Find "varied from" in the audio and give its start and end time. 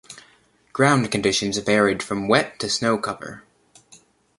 1.59-2.27